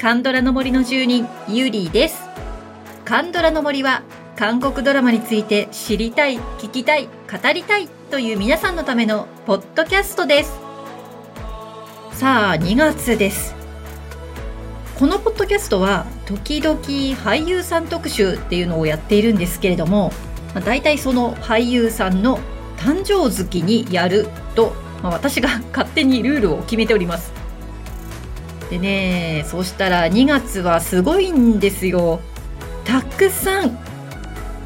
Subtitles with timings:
[0.00, 2.22] カンドラの森の住人ユリーです。
[3.04, 4.02] カンドラの森は
[4.34, 10.58] 韓国ドラマについて知りたい聞きたい語りたいという皆さんのためのポッドキャストです。
[12.12, 13.54] さあ2月です。
[14.98, 20.12] このポッドキャストは時々俳優さん特集っていうのをやっているんですけれども、
[20.54, 22.38] まあ、大体その俳優さんの
[22.78, 27.39] 誕生月にやると、まあ、私が勝手にルールを決めております。
[28.70, 29.44] でね。
[29.46, 32.20] そしたら2月はすごいんですよ。
[32.84, 33.78] たくさん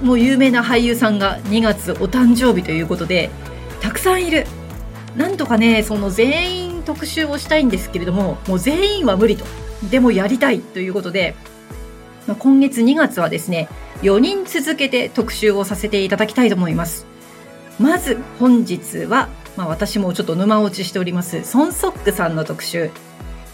[0.02, 3.30] もう有名な俳優さんが2月お誕生日ということで
[3.80, 4.46] たくさんいる。
[5.16, 9.44] なんとかねその全員特集をしたいんですけれどももう全員は無理と。
[9.90, 11.34] でもやりたいということで、
[12.26, 13.68] ま、今月2月はですね
[14.02, 17.06] 4人続けて特集をさせていただきたいと思います。
[17.78, 22.90] まず本日は、まあ、私もちょっと沼落ちしておりますソン・ソックさんの特集。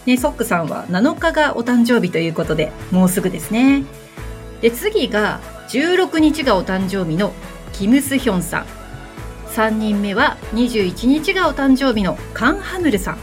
[0.05, 3.83] ね、ソックさんは7日がお誕生日ということで、もうすぐですね。
[4.61, 7.33] で、次が16日がお誕生日の
[7.73, 8.65] キム・スヒョンさん。
[9.53, 13.17] 3人目は21日がお誕生日のカン・ハヌルさん。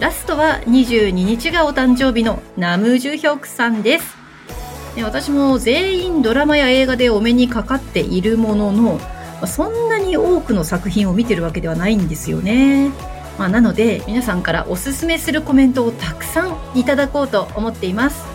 [0.00, 4.16] ラストは22日がお誕生日のナム・ジュヒョクさんです。
[4.94, 9.00] で私も全員ドラマや映画でお目にかかっているものの、
[9.46, 12.90] そんなに多くの作品を見てるわけではないんですよね。
[13.38, 18.26] まあ、なので皆さんからおすすめするコメントをたくさんいただこうと思っています。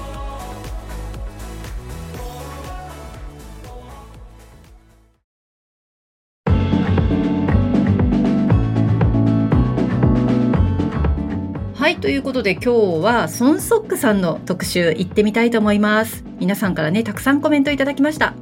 [11.75, 12.69] はい、ということで今日
[13.03, 16.23] はソンソックさんの特集行ってみたいと思います。
[16.39, 18.33] 皆さんからね、たくさんコメントいただきました。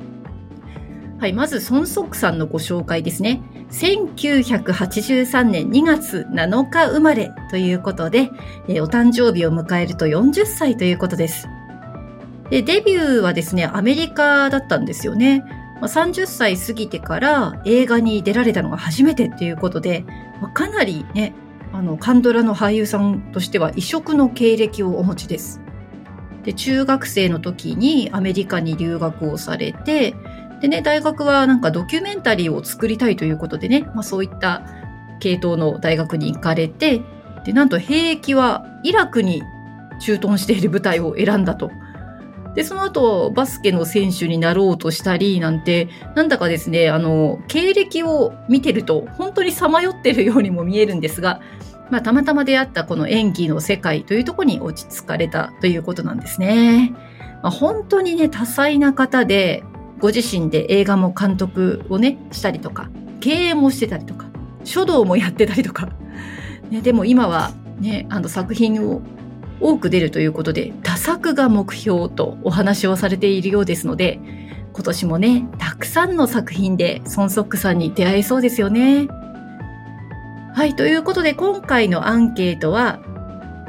[1.17, 3.41] はい、まずソンソックさんのご紹介ですね。
[3.71, 8.29] 1983年2月7日生まれということで、
[8.67, 11.47] え、お誕生日を迎えると40歳ということです。
[12.49, 15.43] でデビューはですね、アメリカだったんですよね。
[15.79, 20.03] まあ、30歳過ぎてから映画に出られたのが初めてということで、
[20.41, 21.33] ま、かなりね、
[21.71, 25.61] あの、カンドラの俳優さんとしては異色の経歴をお持ちです。
[26.43, 30.13] で、中学生の時にアメリカに留学をされて、
[30.61, 34.63] でね、大学はなんかドキュメンタリーを作りたいということでね、まあ、そういった
[35.19, 37.01] 系統の大学に行かれて、
[37.45, 39.41] で、なんと兵役はイラクに
[39.99, 41.71] 駐屯している部隊を選んだと。
[42.55, 51.39] で、その後、バスケの選手になろうとしたりなんて、なんだかですね、あの、経歴を見てると、本当にさまよってるようにも見えるんですが、
[51.89, 56.93] まあ、たまたま出会ったこの演技の世界というところに落ち着かれたということなんですね。
[57.41, 59.63] まあ、本当にね、多彩な方で、
[60.01, 62.89] ご自身で映画も監督をね、したりとか、
[63.19, 64.25] 経営もしてたりとか、
[64.63, 65.89] 書道もやってたりとか、
[66.69, 69.01] ね、でも今はね、あの作品を
[69.59, 74.19] 多く出るということで、多作が目標とお話をされているようですので、
[74.73, 79.07] 今年もね、たくさんの作品でソンソックさんに出会えそうですよね。
[80.53, 82.99] はい、ということで今回のアンケートは、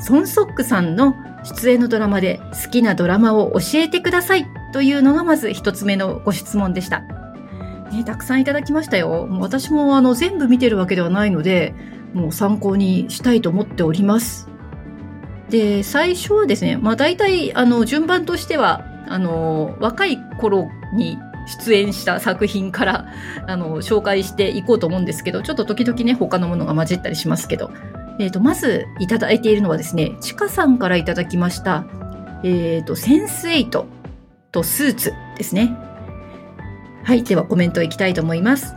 [0.01, 1.15] ソンソックさんの
[1.45, 7.03] 出演のドラマで好きなドラマを教えてくださいというのがまず一つ目のご質問でした。
[7.93, 9.27] ね、たくさんいただきましたよ。
[9.27, 11.75] も私もあの全部見てるわけではないので、
[12.15, 14.49] もう参考にしたいと思っております。
[15.51, 21.19] で、最初はですね、まあ大体あの順番としては、あの、若い頃に
[21.61, 23.07] 出演した作品から
[23.47, 27.71] あの紹介していこうと思うんですけど、ちょっと時々ね、他のものが混じったりしますけど、
[28.19, 31.85] えっ、ー、と、まずいただいているのはですね、ちかさんからいただきました、
[32.45, 33.87] えっ、ー、と、センスエイト
[34.51, 35.77] とスーツですね。
[37.05, 38.75] はい、ではコメントいきたいと思います。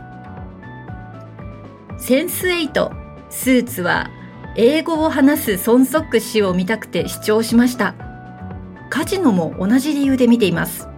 [1.98, 2.92] センスエイト、
[3.30, 4.10] スーツは
[4.56, 7.94] 英語を話すソンソック氏を見たくて視聴しました。
[8.90, 10.88] カジノも同じ理由で見ています。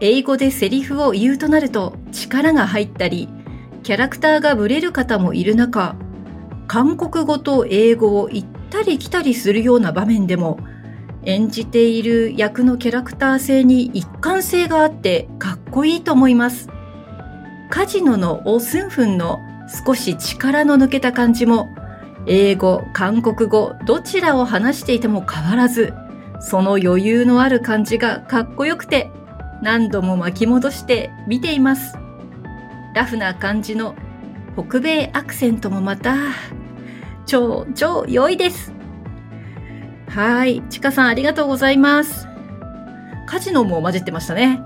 [0.00, 3.28] 英語でセリフを言うとなると力が入ったり、
[3.82, 5.96] キャラクターがブレる方もいる中、
[6.68, 10.58] 韓国語と英語を行ったり来たりするような場面でも
[11.24, 16.68] 演じている役のキャラクター性に一貫性があってかっこいいと思います。
[17.70, 19.38] カジノのオスンフンの
[19.86, 21.68] 少し力の抜けた感じも
[22.26, 25.94] 英語、韓国語どちらを話していても変わらず
[26.40, 29.10] その余裕のある感じがかっこよくて
[29.62, 31.96] 何度も巻き戻して見ています。
[32.94, 33.94] ラフな感じの
[34.58, 36.16] 北米アクセントもまた
[37.26, 38.72] 超超良いです。
[40.08, 40.64] はい。
[40.68, 42.26] ちかさんありがとうございます。
[43.26, 44.60] カジノも混じってましたね。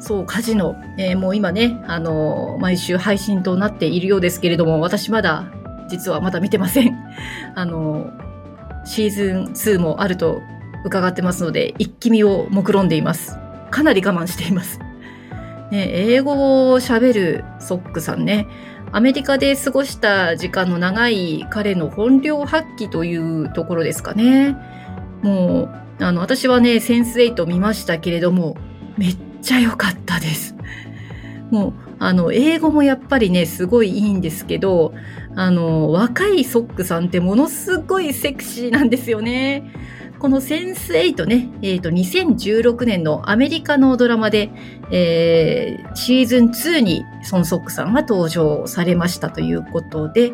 [0.00, 0.76] そう、カジノ。
[0.98, 5.50] えー、もう今ね、あのー、毎週配信となっているようですけれども、私まだ、
[5.88, 6.94] 実はまだ見てません。
[7.54, 10.42] あのー、シーズン2もあると
[10.84, 13.38] 伺ってますので、一気見を目論んでいます。
[13.70, 14.78] かなり我慢しています。
[15.70, 18.46] ね、英語を喋るソックさんね。
[18.92, 24.56] アメリカで過ごした時間の長い彼の本領発揮というところですかね。
[25.22, 28.56] もう、あの、私はね、センス8見ましたけれども、
[28.96, 30.54] めっちゃ良かったです。
[31.50, 34.94] もう、あの、英語もやっぱりね、すごいいいんですけど、
[35.34, 39.72] あの、若いソックさんってものすごいセクシーなんですよね。
[40.18, 44.50] このセンス8ね、えっ、ー、と、2016年のアメリカのドラマで、
[44.90, 50.32] えー、シーズン2にソン・ソックさんが登場されましたということで、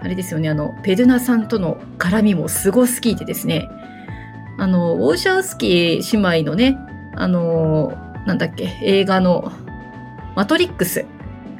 [0.00, 3.68] あれですよね、あの、ペドナさんとの絡みもすごすぎてですね、
[4.58, 6.78] あの、ウォーシャウスキー姉妹のね、
[7.16, 7.92] あの、
[8.26, 9.50] なんだっけ、映画の
[10.36, 11.04] マトリックス。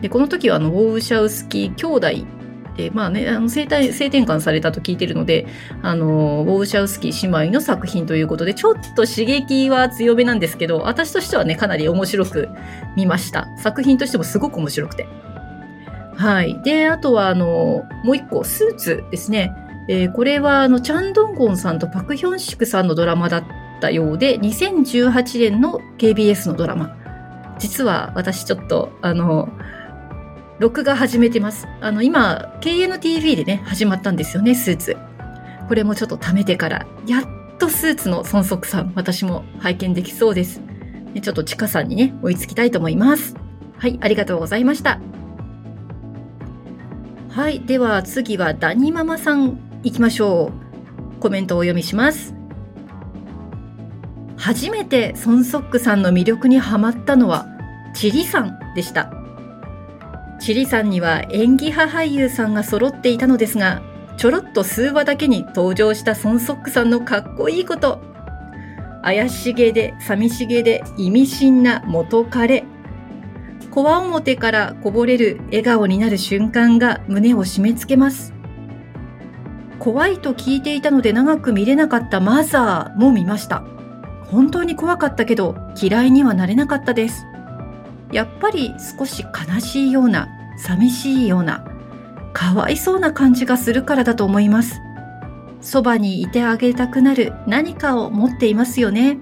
[0.02, 1.86] で、この時はあの、ウォーシャウスキー兄
[2.22, 2.35] 弟
[2.76, 5.46] で、まあね、あの性転性転換されたと聞いてるので、
[5.82, 12.48] あの、ウォーシャウスキー姉妹の作品ということで、ちょっと刺激は強めなんですけど、私としてはね、かなり面白く
[12.96, 13.48] 見ました。
[13.58, 15.06] 作品としてもすごく面白くて。
[16.16, 16.60] はい。
[16.62, 19.52] で、あとは、あの、もう一個、スーツですね。
[19.88, 23.44] えー、これは、あの、チャンドンゴンさんとパクヒョンシクさんのドラマだっ
[23.80, 26.96] たようで、2018年の KBS のドラマ。
[27.58, 29.48] 実は私ちょっと、あの、
[30.58, 31.68] 録画始めてます。
[31.82, 34.96] あの、今、KNTV でね、始まったんですよね、スーツ。
[35.68, 37.22] これもちょっと貯めてから、やっ
[37.58, 40.62] とスーツの孫則さん、私も拝見できそうです。
[41.20, 43.34] ちょっとちかさんにね、追いつきたいと思います。
[43.76, 44.98] はい、ありがとうございました。
[47.28, 50.52] はい、では次はダニママさん行きましょ
[51.18, 51.20] う。
[51.20, 52.34] コメントをお読みします。
[54.38, 57.46] 初めてソンソックさんの魅力にはまったのは、
[57.94, 59.25] チリさんでした。
[60.46, 63.82] チリさんには演技派俳優さんが揃っていたのですが、
[64.16, 68.00] ちょろっと数話だけに登場したソンソックさんのかっこいいこと。
[69.02, 72.64] 怪しげで寂しげで意味深な元彼。
[73.72, 78.32] 小わ表からこぼれる笑顔になる瞬間が胸を締め付けます。
[79.80, 83.64] 怖いと聞いていたので長く見れなかったマザーも見ました。
[84.26, 87.26] 本当に怖かったけど嫌いにはなれなかったです。
[88.12, 91.64] やっぱり少し悲しいような、寂しいような、
[92.32, 94.80] かわいそうな感じがするからだと思います。
[95.60, 99.18] そばにいてあげたくなる何かを持っていますよね。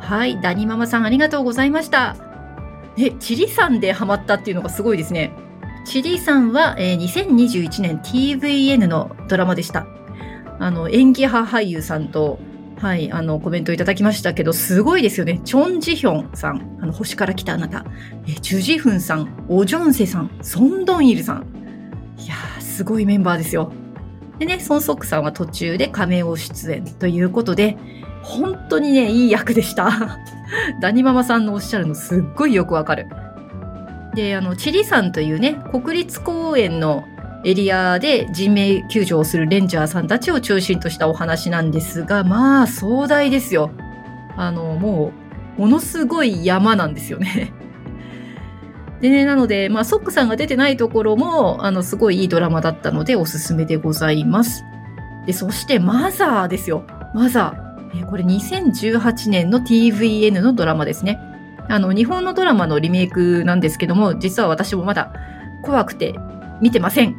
[0.00, 2.16] はい、ダニママさんありがとうございました。
[2.96, 5.32] え、チリさんでハマったっていうのがすごいですね。
[5.84, 9.86] チリさんは、えー、2021年 TVN のドラマでした。
[10.58, 12.38] あの、演技派俳優さんと
[12.80, 15.40] はい、あの、コメントいただきましたけど、すごいですよね。
[15.44, 17.84] チョン・ジヒョンさん、あの、星から来たあなた、
[18.28, 21.46] えチュ・ジフンさん、オ・ジョンセさん、ソン・ドンイルさん。
[22.18, 23.72] いやー、すごいメンバーですよ。
[24.38, 27.76] でね、ソン・ソックさんは途中で仮面を出演ということで、
[28.22, 30.18] 本当にね、いい役でした。
[30.80, 33.08] ダニママさんのおっしゃるのすっごいよくわかる。
[34.14, 37.04] で、あの、チリ山というね、国立公園の
[37.44, 43.70] エリアで人命救助をするレンジャーさんたちを中心としたお話なんですが、まあ壮大ですよ。
[44.36, 45.12] あの、も
[45.56, 47.52] う、ものすごい山なんですよね。
[49.00, 54.64] でね、なので、まあ、ソックさんが出てないところも、あの、すごいいいドラマだったのでおすすめでございます。
[55.26, 56.84] で、そしてマザーですよ。
[57.14, 58.00] マザー。
[58.00, 61.20] えこれ2018年の TVN のドラマですね。
[61.68, 65.12] あの、日本のドラマのリメイクなんですけども、実は私もまだ
[65.62, 66.14] 怖くて
[66.60, 67.16] 見てません。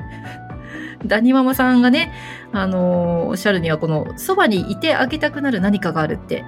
[1.05, 2.11] ダニママさんがね、
[2.51, 6.43] あのー、おっしゃるには、この、そばにいてあげたくなる何かがあるって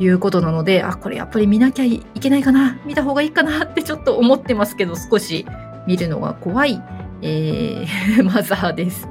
[0.00, 5.46] いうことなので、あ、これやっぱり見なきゃいけないかな、見た方がいいかなってちょっと思ってますけど、少し
[5.86, 6.82] 見るのが怖い、
[7.22, 9.08] えー、 マザーです。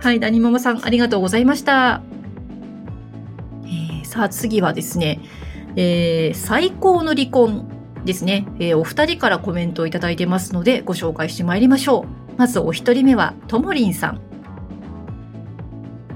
[0.00, 2.02] はい、ダニママさん、ありがとうございました。
[3.64, 5.20] えー、さあ、次はですね、
[5.76, 7.68] えー、最高の離婚
[8.04, 12.21] ですね、えー、お二人からコメントをいただいてますので、ご紹介してまいりましょう。
[12.36, 14.20] まずお一人目はともりんさん。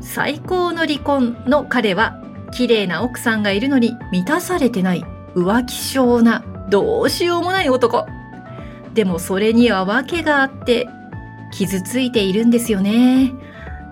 [0.00, 5.04] 最高の離婚の彼は、綺麗な奥さんがいるのに満たされてない
[5.34, 8.06] 浮気性などうしようもない男。
[8.94, 10.88] でもそれには訳があって
[11.52, 13.32] 傷ついているんですよね。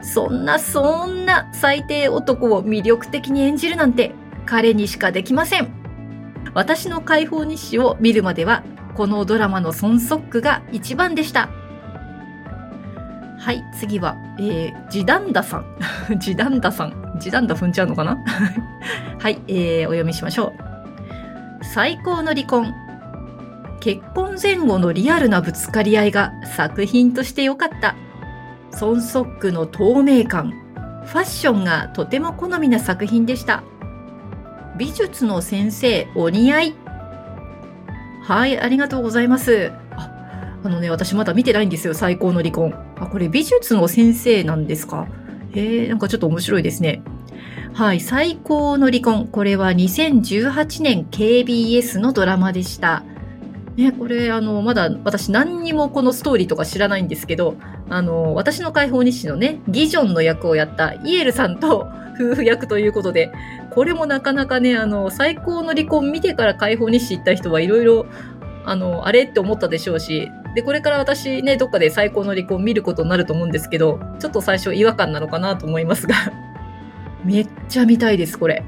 [0.03, 4.13] そんなそんな最低男を魅力的に演じるなんて
[4.47, 5.69] 彼にしかできません。
[6.55, 8.63] 私の解放日誌を見るまでは
[8.95, 11.49] このドラマのソンソックが一番でした。
[13.45, 15.67] はい、次は、えー、ジダンダさん。
[16.17, 17.19] ジダンダさん。
[17.21, 18.17] ジダンダ踏んじゃうのかな？
[19.21, 20.55] はい、えー、お読みしましょ
[21.61, 21.63] う。
[21.63, 22.73] 最高の離婚。
[23.81, 27.97] 結婚前後のリアルなぶつかり合いが作品として良かった。
[28.71, 30.55] ソンソックの透明感。
[31.05, 33.63] ファッションがとても好みな作品でした。
[34.79, 36.75] 美術の先生、お似合い。
[38.23, 39.71] はい、ありがとうございます。
[40.65, 42.75] あ、のね、私まだ見てないんですよ、最高の離婚。
[42.99, 45.07] あ、これ美術の先生なんですか？
[45.55, 47.03] へえ、なんかちょっと面白いですね。
[47.75, 49.27] はい、最高の離婚。
[49.29, 53.05] これは2018年 KBS のドラマでした。
[53.77, 57.57] ね、これ、あの、まだ私何にもこのストーリーとか知らないんですけど、
[57.91, 63.33] あの、私の解放日誌のね、ギジョンの役をやったイエルさんと 夫婦役ということで、
[63.71, 68.07] これもなかなかね、あの、最高の離婚見てから解放日誌行った人はいろいろ、
[68.65, 76.15] あの、あれって思ったでしょうし、で、これから私ね、どっかで最高の離婚見ることになると思うんですけど、ちょっと最初違和感なのかなと思いますが、
[77.25, 78.63] めっちゃ見たいです、これ。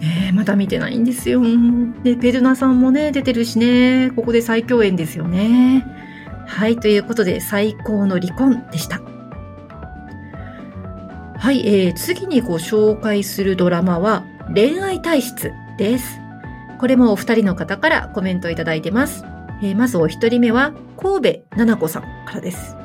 [0.00, 1.42] ねまだ見てないんですよ。
[2.02, 5.84] で、ペルナさんもね、出てるしね、ここで再共演ですよね。
[6.46, 9.00] はい、ということで、最高の離婚でした。
[11.36, 14.24] はい、えー、次にご紹介するドラマは、
[14.54, 16.20] 恋愛体質です。
[16.78, 19.24] これもお二人の方からコメントいただいてます。
[19.62, 22.76] えー、まずお一人目は、神戸奈々子さんからです。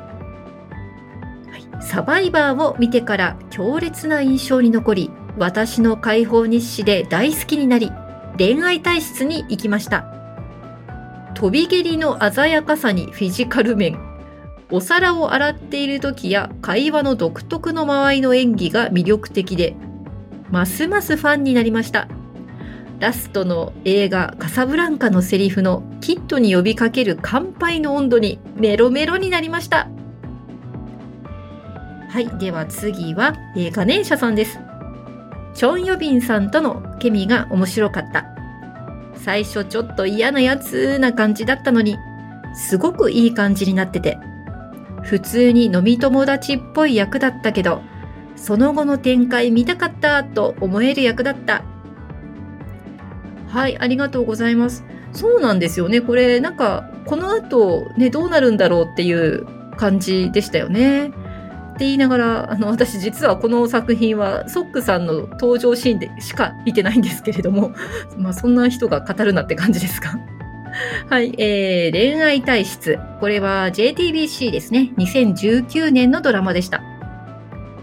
[1.80, 7.92] サバイバーを見てから強烈な印象に残り、私の解放日誌で大好きになり、
[8.38, 10.04] 恋愛体質に行きました。
[11.34, 13.98] 飛び蹴りの鮮やかさにフィジカル面、
[14.70, 19.76] お皿を洗っている時や会話の独特の間合いの演技が魅力的で、
[20.50, 22.08] ますますファンになりました。
[22.98, 29.88] ラストの映画カサブランカのセリフのキッドに呼びかける乾杯の温度にメロメロになりました。
[32.08, 32.38] はい。
[32.38, 34.58] では次は、えー、ガネーシャさんです。
[35.54, 38.24] チョン・ヨビンさんとのケミが面白かった。
[39.14, 41.98] 最初ちょっと嫌なやつな感じだったのに、
[42.54, 44.18] すごくいい感じになってて、
[45.02, 47.82] 普通に飲み友達っぽい役だったけど、
[48.36, 51.62] その後の展開見たかったと思える役だった。
[53.48, 54.84] はい、ありがとうございます。
[55.12, 56.00] そうなんですよね。
[56.00, 61.08] これ、なんか、この後、ね、どうなるんだろうっていう感じでしたよね。
[61.08, 67.72] って言いながら、あの、私実はこの作品は、ソックさんの登場シーンでしか見てないんですけれども、
[68.16, 70.18] まあそんな人が語るなって感じですか？
[71.08, 72.98] はい、えー、恋愛体質。
[73.20, 74.92] これは JTBC ですね。
[74.98, 76.82] 2019年のドラマでした。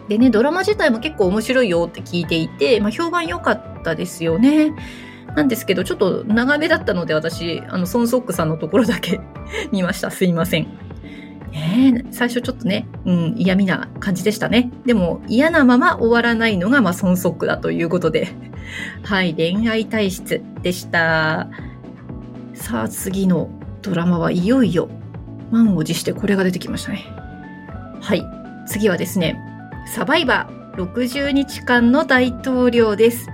[0.09, 4.73] でね、ドラマ自体も結構面白いよって聞いていて、まあ評判良かったですよね。
[5.35, 9.19] なんですけど、ちょっと長めだったので私、あの、ソンソックさんのところだけ
[9.71, 10.11] 見ました。
[10.11, 10.67] すいません。
[11.51, 14.71] ね最初ちょっとね、うん、嫌味な感じでしたね。
[14.85, 18.29] でも嫌なまま終わらないのが、まあ、孫足だということで。
[19.03, 21.49] はい、恋愛体質でした。
[22.53, 23.49] さあ、次の
[23.81, 24.89] ドラマはいよいよ、
[25.51, 27.05] 満を持してこれが出てきましたね。
[28.01, 28.23] はい、
[28.67, 29.37] 次はですね、
[29.85, 33.27] サバイバー60日間の大統領です。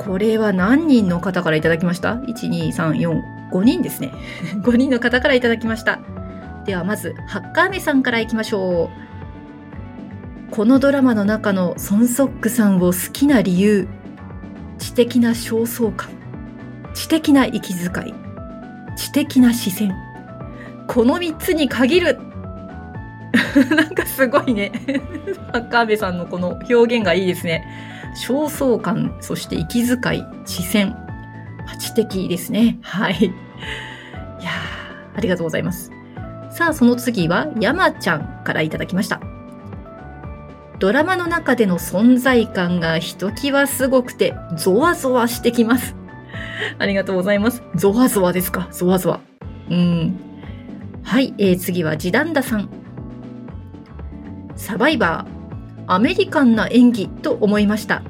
[0.00, 3.20] これは何人の方からいただきました ?1、2、3、4、
[3.52, 4.14] 5人ですね。
[4.64, 6.00] 5人の方からいただきました。
[6.64, 8.88] ではまず、ハッカーメさんからいきましょ
[10.48, 10.50] う。
[10.50, 13.88] このドラマの中のソンソックさんを好きな理由。
[14.78, 16.08] 知的な焦燥感。
[16.94, 18.14] 知的な息遣い。
[18.96, 19.94] 知的な視線。
[20.86, 22.18] この3つに限る
[23.76, 24.72] なんかすごいね。
[25.52, 27.89] ハッカーメさんのこの表現がいいですね。
[28.16, 30.96] 焦燥感、そして息遣い、視線。
[31.78, 32.78] 知的ですね。
[32.82, 33.14] はい。
[33.14, 33.24] い
[34.44, 34.50] や
[35.14, 35.92] ありがとうございます。
[36.50, 39.20] さあ、その次は山ちゃんからいただきました。
[40.80, 45.94] ドラマの中での存在感がひときわすごくて、ゾワゾワしてきます。
[46.78, 47.62] ありがとうございます。
[47.76, 48.68] ゾワゾワですか？
[48.72, 49.20] ゾワゾワ。
[49.70, 50.18] うん。
[51.02, 52.68] はい、えー、次はジダンダさん。
[54.56, 55.39] サバイバー。
[55.86, 58.02] アメリカンな演技と思いました。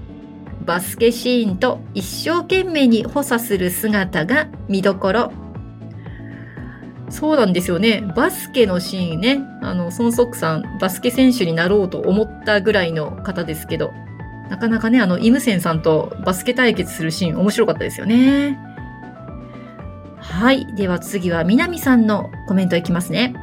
[0.64, 5.32] バスケシーンと一生懸命に補佐する姿が見どころ。
[7.08, 8.02] そうなんですよね。
[8.14, 9.40] バスケのシーンね。
[9.62, 13.90] あの、ソンソックさん、バスケ選手になろうと思ったぐらいの方ですけど、
[14.48, 18.58] なかなかね、あの、イムセンさんとバスケ対決するシーン面白かったですよね。
[20.18, 20.66] はい。
[20.76, 23.34] では次は、南さんのコメントいきますね。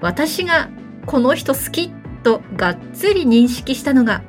[0.00, 0.68] 私が
[1.06, 1.92] この人好き
[2.24, 4.22] とがっつり認識したのが、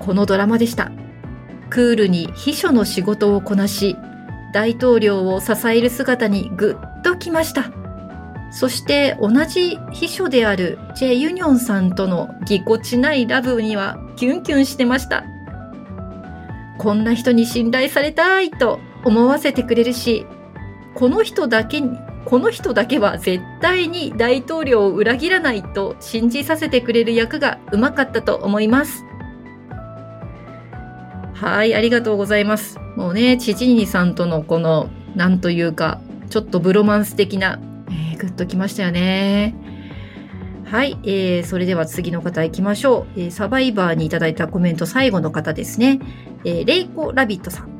[0.00, 0.90] このドラマでした。
[1.70, 3.96] クールに秘書の仕事をこなし、
[4.52, 7.70] 大統領を支える姿にぐっときました。
[8.50, 15.24] そして同じ秘書であるジェ・ユニョンさんとのぎこちないラブにはキュンキュンしてました。
[16.78, 20.26] こんな人に信頼されたいと思わせてくれるし、
[20.94, 29.04] この人だけにこの人だけは絶対に大統領を裏切らないと信じさせてくれる役がうまかったと思います。
[31.34, 32.80] はい、ありがとうございます。
[32.96, 39.54] もうね、チチニさんとのこの、なんというか、ちょっとブロマンス的な、えー、グッときましたよね。
[40.64, 43.20] はい、えー、それでは次の方行きましょう。
[43.20, 46.00] えー、サバイバーにいただいたコメント最後の方ですね。
[46.44, 47.75] えー、レイコラビットさん。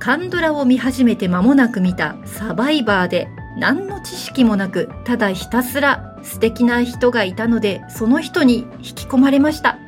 [0.00, 3.28] カンドラを見始めて間もなく見たサバイバーで
[3.58, 9.78] 何の知識もなくただひたすら素敵な人がいたのでその人に引き込まれました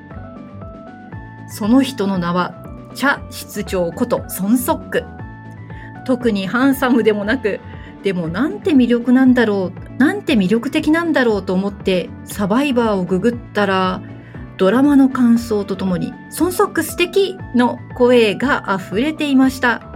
[1.49, 2.54] その人の名は
[2.95, 5.04] チャ室長ことソンソック
[6.04, 7.61] 特にハンサムでもなく
[8.02, 14.02] でもなんて魅力なんだろうなんて魅力的なんだろうと思ってサバイバーをググったら
[14.59, 19.92] ドラマの感想とともに、ソンソック素敵の声が溢れていました。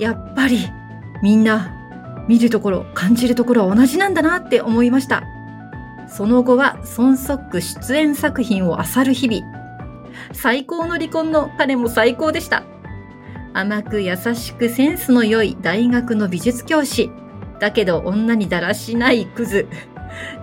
[0.00, 0.58] やっぱり
[1.22, 1.76] みんな
[2.26, 5.24] 見るところ、感じるところは同じなんだなって思いました。
[6.08, 9.60] その後はソンソック出演作品を漁る日々。
[10.32, 12.64] 最高の離婚の彼も最高でした。
[13.52, 17.10] 甘く優しくセンスの良い大学の美術教師。
[17.58, 19.68] だけど女にだらしないクズ。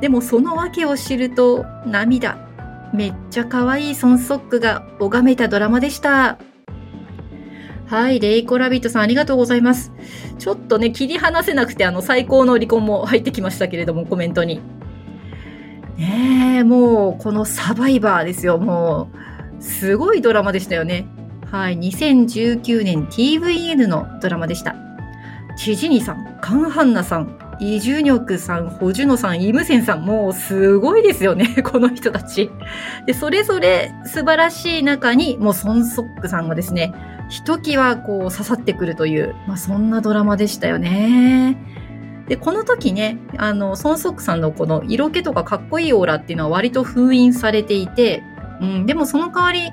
[0.01, 2.37] でもその訳を知ると涙。
[2.93, 6.37] めっちゃ可愛いソンソックが拝めたドラマでした。
[7.87, 9.93] はい、レイコラビットさんありがとうございます。
[10.37, 14.59] ちょっとね、切り離せなくて、あの、最高の離婚も入ってきましたけれども、コメントに。
[15.97, 18.57] ねえ、もう、このサバイバーですよ。
[18.57, 19.09] も
[19.59, 21.07] う、すごいドラマでしたよね。
[21.49, 24.75] はい、2019年 TVN のドラマでした。
[25.57, 32.51] チジニさん、カンハンナさん、イジュニョクさん、ホジュノさん、イムセンさん、もうすごいですよね、 この人たち。
[33.05, 36.93] で、それぞれ素晴らしい中に、もうソンソックさんがですね、
[37.29, 41.57] ひときわこう刺さってくるという、まあそんなドラマでしたよね。
[42.27, 48.21] で、この時ね、あの、ソンソクさんのこの色気とかかっこいいオーラっていうのは割と封印されていて、
[48.59, 49.71] うん、でもその代わり、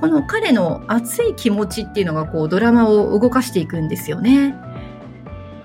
[0.00, 4.54] この彼の熱い気持ちっていうのがこうドラマを動かしていくんですよね。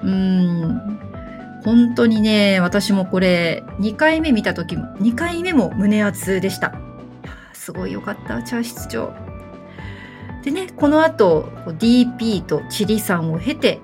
[0.03, 0.99] うん。
[1.65, 6.73] 本当にね、私もこれ、2回目見た時も、2回目も胸熱でした。
[7.53, 9.28] すごいよかった、チャー室長。
[10.43, 13.79] でね、この後、DP とチリさんを経て、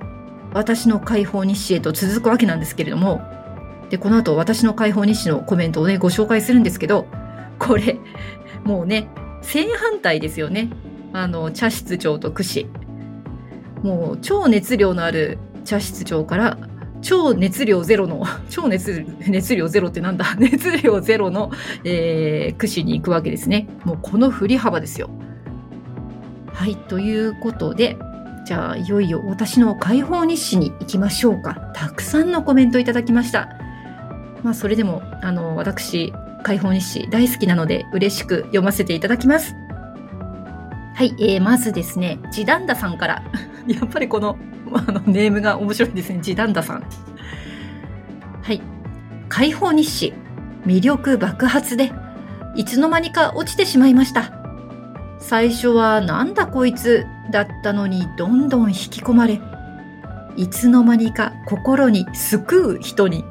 [0.53, 3.21] 私の解放日誌へと続くわけなんですけれども、
[3.89, 7.07] で、この後、私の解放日誌のコメントをね、ご紹介するんですけど、
[7.59, 7.97] これ、
[8.63, 9.07] もうね、
[9.41, 10.69] 正反対ですよね。
[11.13, 12.67] あの、茶室長と串。
[13.83, 16.57] もう、超熱量のある茶室長から、
[17.01, 20.25] 超熱量ゼロの、 超熱、熱量ゼロってなんだ？
[20.39, 21.51] 熱量ゼロの、
[21.83, 23.67] えー、串に行くわけですね。
[23.83, 25.09] もうこの振り幅ですよ。
[26.55, 27.97] はい、ということで、
[28.45, 31.71] じゃあいよいよ私の解放日誌に行きましょうか。
[31.73, 33.49] たくさんのコメントいただきました。
[34.41, 36.13] まあそれでも、あの、私、
[36.43, 39.53] 解放日誌大好きなので嬉しく読ませていただきます。
[40.95, 43.23] はい、えー、まずですね、ジダンダさんから、
[43.67, 44.37] やっぱりこの
[44.73, 46.19] あの、ネームが面白いですね。
[46.21, 46.83] ジダンダさん。
[48.41, 48.61] はい。
[49.27, 50.13] 解放日誌。
[50.65, 51.91] 魅力爆発で、
[52.55, 54.44] いつの間にか落ちてしまいました。
[55.27, 59.41] 最初はなんだこいつだったのにどんどん引き込まれ、
[60.37, 63.25] いつの間にか心に救う人に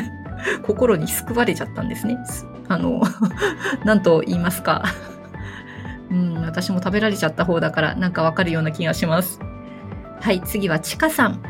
[0.66, 2.18] 心に救われちゃったんですね。
[2.68, 3.00] あの、
[3.86, 4.84] なんと言いますか。
[6.10, 9.40] うん、私も食べられちゃった方だからなんかわかるような気がします。
[10.20, 11.40] はい、次はちかさん。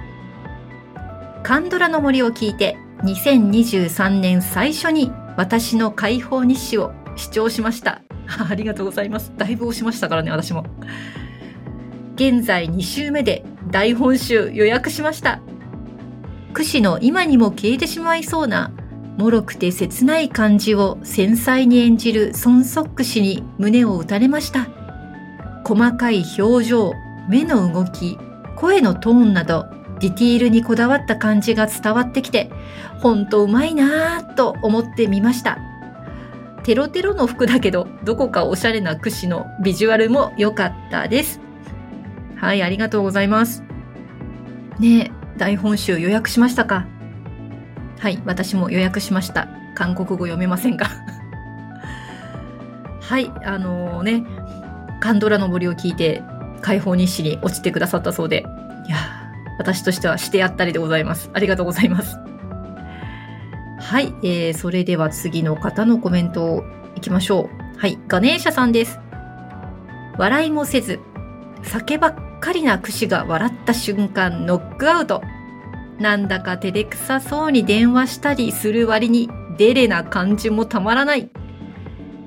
[1.43, 8.03] カンドラの森を聞いて、2023年最初に私の解放日誌を視聴しました。
[8.51, 9.33] ありがとうございます。
[9.37, 10.65] だいぶ押しましたからね、私も。
[12.15, 15.41] 現在2週目で大本集予約しました。
[16.53, 18.73] くしの今にも消えてしまいそうな、
[19.17, 24.69] 脆くて切ない感じを繊細に演じるソンソック氏に胸を打たれました。
[25.65, 26.93] 細かい表情、
[27.29, 28.19] 目の動き、
[28.57, 29.67] 声のトーンなど
[30.01, 32.51] ディティールにこだわった感じが伝わってきて、
[33.01, 35.70] ほんとうまいなぁと思ってみました。
[36.63, 41.41] テロテロの服だけど、どこかおしゃれな櫛のビジュアルも良かったです。
[42.37, 43.63] はい、ありがとうございます。
[44.79, 46.87] ねえ、大本集予約しましたか？
[47.99, 49.49] はい、私も予約しました。
[49.75, 50.87] 韓国語読めませんが。
[53.01, 54.25] はい、あのー、ね、
[55.01, 56.23] カンドラの森を聞いて
[56.61, 58.45] 解放日誌に落ちてくださったそうで、
[58.87, 58.97] いや、
[59.59, 61.31] 私としてはしてやったりでございます。
[61.33, 62.19] ありがとうございます。
[63.91, 67.77] はい、えー、それでは次の方のコメントをいきましょう。
[67.77, 69.01] はい、ガネーシャさんです。
[70.17, 71.01] 笑いもせず、
[71.65, 75.23] 酒ばっかりな櫛が笑った瞬間、ノックアウト。
[75.99, 81.29] なんだか照れくさそうに電話したりする割にデレな感じもたまらない。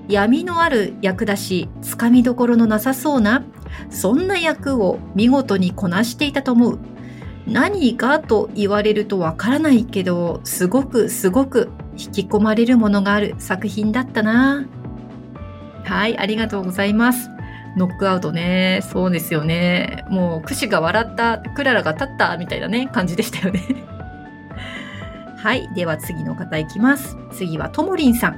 [0.09, 3.45] 闇のある役だし、つかみどころのなさそうな、
[3.89, 6.79] そんな役を見事にこなしていたと思う。
[7.47, 14.65] 何がと言われるとわからないけど、すごくすごく引き込まれるものがある作品だったな。
[15.83, 17.29] はい、ありがとうございます。
[17.75, 18.81] ノックアウトね。
[18.83, 20.05] そうですよね。
[20.09, 23.61] もう、クシが笑った、クララが立ったみたいなね、感じでしたよね。
[25.37, 25.67] はい。
[25.75, 27.17] では次の方いきます。
[27.31, 28.35] 次はともりんさん。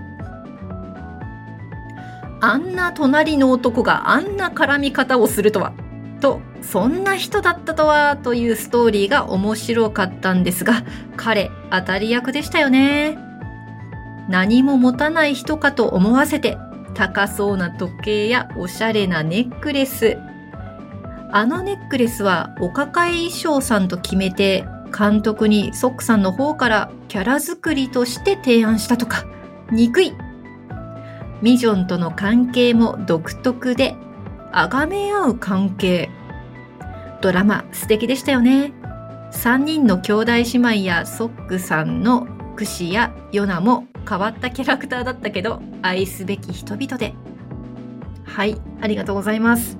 [2.41, 5.73] あんな隣の男があんな絡み方をするとは。
[6.19, 10.83] と、そんな人だったとは、というストーリーが面白かったんですが、
[11.15, 13.17] 彼、当たり役でしたよね。
[14.29, 16.57] 何も持たない人かと思わせて、
[16.95, 20.17] 高そうな時計やおしゃれなネックレス。
[21.31, 24.65] あのネックレスはお抱え衣装さんと決めて、
[24.97, 29.25] 監督にソックさんの方からキャラ作りとして提案したとか、
[29.71, 30.13] 憎い。
[31.41, 33.95] ミジョンとの関係も独特で、
[34.55, 36.09] 崇め合う関係。
[37.21, 38.71] ドラマ素敵でしたよね。
[39.33, 47.13] 3人の兄弟姉妹やソックさんのクシやヨナも変わったキャラクターだったけど愛すべき人々で。
[48.23, 49.77] はい、ありがとうございます。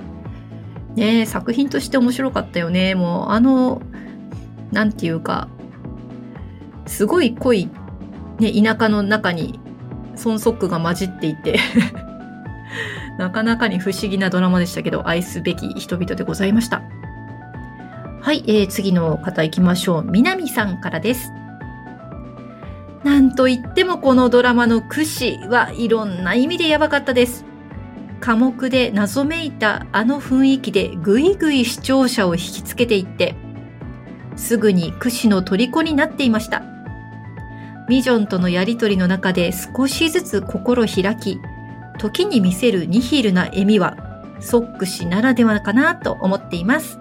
[0.96, 2.96] ね作品として面白かったよね。
[2.96, 3.82] もうあの、
[4.74, 5.48] なんていうか、
[6.86, 7.70] すごい濃い、
[8.40, 9.58] ね、田舎の中に
[10.26, 11.60] 孫ソックが混じっていて
[13.18, 16.82] なかなかに不思議なドラマでしたけど、愛すべき人々でございました。
[18.22, 20.04] はい、えー、次の方行きましょう。
[20.04, 21.32] 南さんからです。
[23.04, 27.46] なんといってもこのドラマの屈指はいろんな意味でやばかったです。
[28.20, 33.36] 寡黙で謎めいたあの雰囲気でぐいぐい視聴者を引きつけていって、
[34.36, 36.64] すぐに屈指の虜になっていました。
[37.88, 41.40] ビジョンとのやりとりの中で少しずつ心開き、
[41.98, 43.98] 時に見せるニヒルな笑みは、
[44.40, 47.00] ソック氏ならではかなと思っています。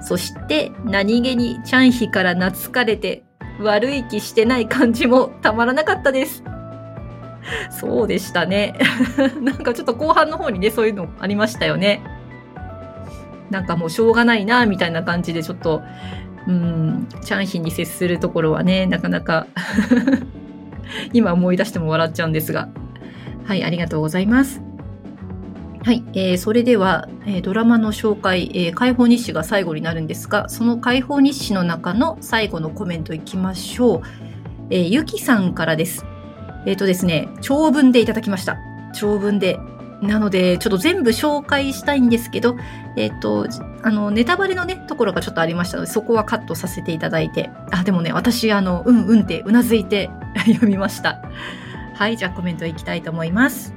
[0.00, 3.24] そして何気にチャンヒから懐かれて
[3.60, 6.44] 悪い気してない感じもたまらなかったです。
[7.70, 8.74] そうでしたね。
[9.40, 12.02] なんかちょっと後半の方にね、そういうのありましたよね。
[13.50, 15.82] なんかもうしょうがないな、みたいな感じでちょっと、
[16.48, 19.46] うん、チャンヒに接するところはね、なかなか
[21.12, 22.68] 今思い出しても笑っちゃうんですが。
[23.46, 24.60] はい、ありがとうございます。
[25.84, 34.02] はい、えー、それでは、えー、ドラマの紹介、えー、解放日誌が最後になるんですが、その解放日誌の中の最後のコメントいきましょう。
[34.70, 36.04] えー、ゆきさんからです。
[36.66, 38.58] えっ、とですね、長文でいただきました。
[38.94, 39.60] 長文で。
[40.02, 42.56] なので、ちょっと全部紹介したいんですけど、
[42.96, 43.46] えっ、と、
[43.82, 47.50] あの、ネタバレのね、ところがちょっとありましたので、そこはカットさせていただいて。
[47.70, 50.10] あ、でもね、私、あの、うんうんってうなずいて
[50.46, 51.22] 読みました。
[51.96, 53.72] はい、じゃあコメントいきたいと思います。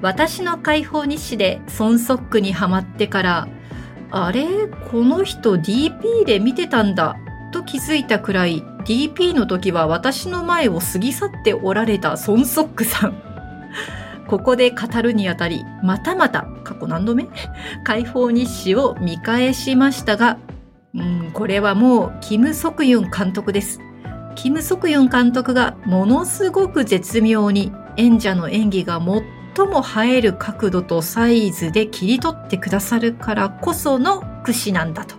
[0.00, 3.48] 私の解放日誌でソンソックにはまってから、
[4.12, 4.68] あれ？
[4.68, 7.16] この人 DP で見てたんだ
[7.52, 13.22] と気づいたくらい DP の時は私の前を過ぎ去っておられたソンソックさん。
[14.28, 17.26] ここで語るにあたり、またまた、過去何度目？
[17.82, 20.38] 解放日誌を見返しましたが、
[20.94, 23.80] うん、これはもう、キム・ソクユン監督です。
[24.36, 29.00] キム・ソクユン監督がものすごく絶妙に演者の演技が
[29.56, 35.16] 最も映える角度とサイズで切り取ってくださるからこその櫛なんだと。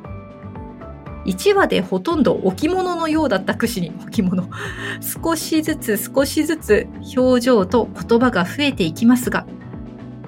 [1.26, 4.50] 1話でほとんど置物のようだった櫛に置物。
[5.02, 9.45] 少しずつ少しずつ表情と言葉が増えていきますが、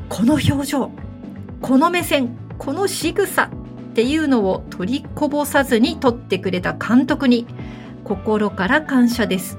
[0.10, 0.92] この表情、
[1.62, 3.50] この目線、この仕草っ
[3.94, 7.48] ていうのを取りこぼさずに撮ってくれた監督に
[8.04, 9.58] 心から感謝です。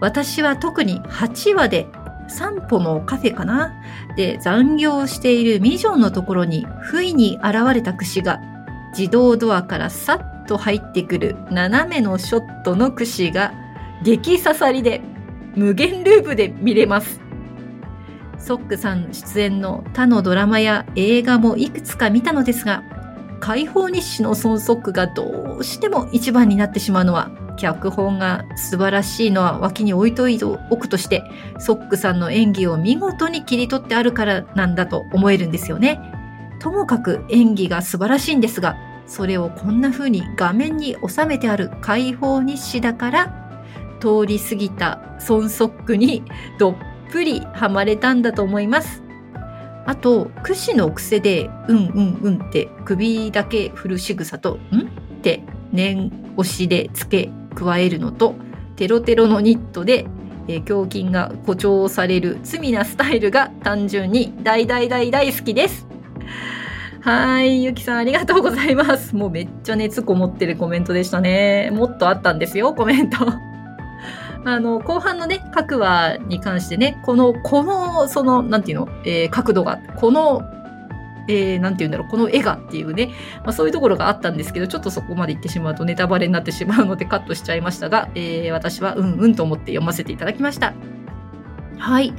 [0.00, 1.86] 私は特に8話で
[2.28, 3.74] 散歩のカフェかな
[4.16, 8.40] で残業しているミジョンのところに不意に現れた串が
[8.96, 13.52] 自動ドアからさっと入ってくる斜めのショットの串が
[14.02, 15.00] 激刺さりで
[15.54, 17.20] 無限ループで見れます。
[18.38, 22.82] ソックさん出演の他のドラマや映画もいくつか見たのですが、
[23.42, 31.24] 解放日誌の孫ソックがどうしても一番になってしまうのは脚本が素晴らしいのは脇に置いといておくとして、
[31.58, 36.00] ソックさんの演技を見事に切り取ってあるからなんだと思えるんですよね。
[36.60, 38.76] ともかく演技が素晴らしいんですが、
[39.08, 43.50] それをこんな風に画面に収めてある解放日誌だから、
[43.98, 46.22] 通り過ぎた孫ソックに
[46.58, 46.76] どっ
[47.10, 49.01] ぷりハマれたんだと思います。
[49.84, 54.80] あと、櫛の癖で、うんうんうんって首だけ振る仕草と、ん？
[54.80, 55.42] って
[55.72, 58.34] 念押しで付け加えるのと
[58.76, 60.06] テロテロのニットで、
[60.48, 65.86] えー、胸筋が誇張される罪なスタイルが単純に大大大大好きです
[67.02, 69.16] はい、ゆきさんありがとうございます。
[69.16, 71.68] もうめっちゃ熱こもってるコメントでしたね。
[71.72, 73.18] もっとあったんですよ、コメント。
[74.44, 80.42] あの、後半のね、各話に関してね、この、この、その、なんていうの、えー、角度が、この、
[81.28, 83.10] えー、なんて言うんだろう、この絵がっていうね、
[83.44, 90.74] まあ、そういうところがあったんですけど、ちょっとそこまで言ってしまうとネタバレになってしまうのでカットしちゃいましたが、えー、私はうんうんと思って読ませていただきました。
[91.78, 92.12] はい。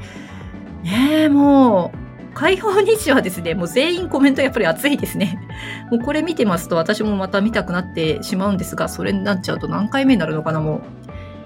[0.84, 5.40] ねえ、もう、解放日誌はですね、もう全員コメントやっぱり熱いですね。
[5.92, 10.82] もうこれ見てますと私もまた見たくなってしまうんですが、それになっちゃうと何回目になるのかな、もう。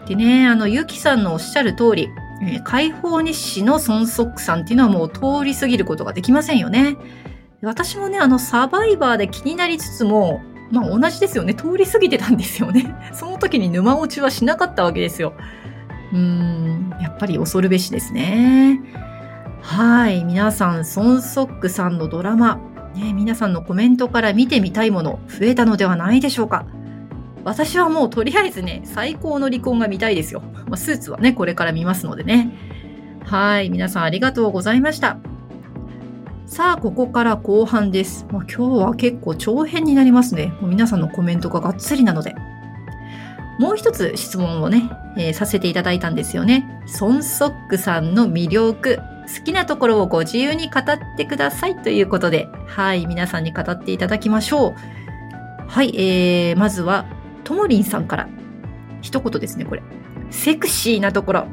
[0.08, 2.10] でね、あの、ゆきさんのおっしゃる通り、
[2.42, 6.96] えー、解放日誌の孫足さんっていうのはもう通り過ぎることができませんよね。
[7.62, 10.42] 私もね、あの、サバイバーで気になりつつも、
[10.72, 11.54] まあ同じですよね。
[11.54, 12.96] 通り過ぎてたんですよね。
[13.14, 15.34] その時に沼落ちはしなかったわけですよ。
[16.14, 18.80] うん、やっぱり恐るべしですね。
[19.62, 20.24] はい。
[20.24, 22.60] 皆さん、ソンソックさんのドラマ、
[22.96, 26.66] ね、皆さんのコメントから見てみたいもの、増えたのではないでしょうか。
[27.48, 30.42] 私はもうとりあえずね、最高の離婚が見たいですよ。
[30.68, 32.52] まあ、スーツはね、これから見ますのでね。
[33.24, 33.70] はい。
[33.70, 35.18] 皆さんありがとうございました。
[36.46, 38.28] さあ、ここから後半です。
[38.32, 40.48] もう今日は結構長編になりますね。
[40.60, 42.36] もう皆さんのコメントががっつりなので。
[43.60, 46.82] もう一つ質問をね、えー、させていただいたんですよね。
[46.86, 48.98] ソンソックさんの魅力、
[49.38, 50.84] 好きなところをご自由に語っ
[51.16, 54.74] てくださいということで、はい、皆さんに語っていただきましょう。
[55.70, 57.06] はい、えー、まずは、
[57.48, 58.28] ともりんさんから、
[59.02, 59.82] 一言ですね、これ。
[60.32, 61.48] セクシーなところ。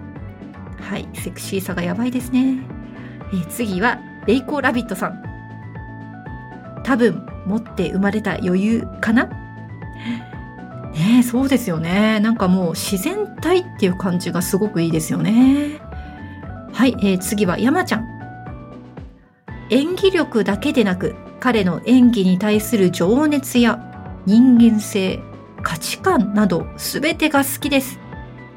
[0.80, 2.58] はい、セクシーさがやばいですね。
[3.32, 5.22] え、次は、レイコーラビットさん。
[6.82, 9.30] 多分、持って生まれた余裕かな？
[10.94, 12.18] ねそうですよね。
[12.18, 15.78] なんかもう自然体っていう感じがすごくいいですよね。
[16.72, 18.04] はい、えー、次は山ちゃん。
[19.70, 23.78] 演技力だけでなく、彼の演技に対する情熱や
[24.26, 25.20] 人間性、
[25.64, 27.98] 価値観など全てが好きです。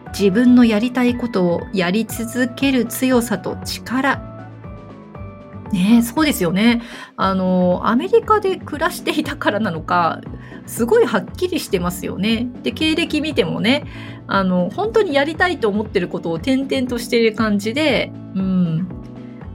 [0.09, 4.21] 自分のやりたいことをやり続ける強さと力。
[5.71, 6.81] ねそうですよね。
[7.17, 10.21] あの、アメリカで暮らしていたからなのか、
[10.65, 12.49] すごいはっきりしてますよね。
[12.63, 13.85] で、経歴見てもね、
[14.27, 18.87] あの、本当にやりたいと思ってることを転々としている感じで、うん。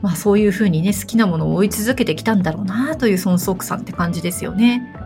[0.02, 5.01] まあそういうふうにね、好きなものを追い続けてきたんだろうなという孫則さんって感じですよね。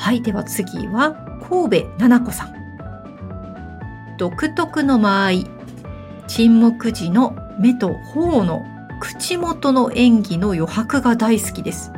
[0.00, 1.12] はい、では次は、
[1.46, 2.54] 神戸奈々子さん。
[4.16, 5.46] 独特の間合い。
[6.26, 8.64] 沈黙時の目と頬の
[8.98, 11.92] 口元の演技の余白が大好きです。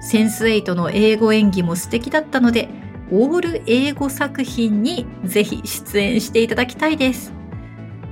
[0.00, 2.70] センス8の英語演技も素敵だったので、
[3.12, 7.34] オール英語作品にぜひ出演していただきたいです。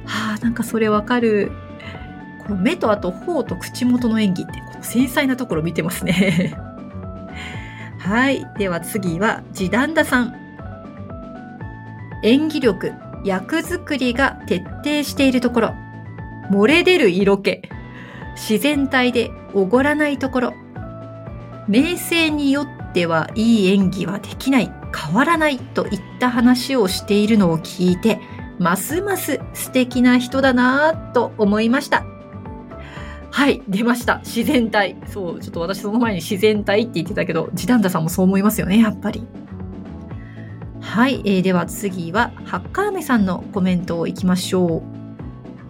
[0.05, 1.53] はあ、なんかそれわかる。
[2.47, 6.55] この目とあと頬と口元の演技って、この繊細なところ見てますね。
[8.03, 8.45] はい。
[8.59, 10.35] では次は、ジダンダさん。
[12.25, 12.93] 演技力、
[13.25, 15.75] 役作りが徹底しているところ。
[16.51, 17.63] 漏れ出る色気。
[18.35, 20.55] 自然体でおごらないところ。
[21.69, 28.19] 名声によってはいい演技はできない、変わらないといった話をしているのを聞いて、
[28.59, 32.05] ますます素敵な人だなぁと思いました。
[33.33, 34.19] はい、出ました。
[34.19, 34.95] 自然体。
[35.07, 39.27] そう、ちょっと私その前に自然体って言ってたけど、ジダンダさんもそう思いますよね、やっぱり。
[40.83, 44.83] はい、えー、では次は、ハッカーメさんのコメントをいきましょう。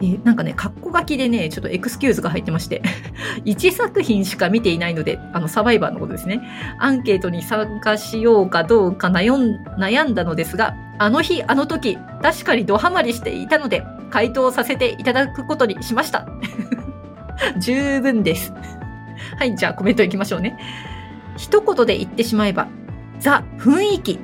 [0.04, 2.82] えなんかね、カッコ書きでね、ちょっとエクスキューズが入ってまして、
[3.46, 6.40] 1作品しか見ていないので、あの、サバイバーのことですね。
[6.80, 16.26] アンケートに参加しようかどうか悩んだのですが、あの日、あの時、確かにドハマりしていたので、回答させていただくことにしました。
[17.58, 18.52] 十分です。
[19.38, 20.58] はい、じゃあコメントいきましょうね。
[21.36, 22.68] 一言で言ってしまえば、
[23.18, 24.20] ザ・雰囲気。